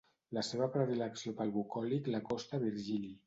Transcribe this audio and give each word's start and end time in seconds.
La 0.37 0.43
seva 0.45 0.69
predilecció 0.75 1.35
pel 1.41 1.53
bucòlic 1.57 2.09
l'acosta 2.15 2.59
a 2.61 2.63
Virgili. 2.67 3.15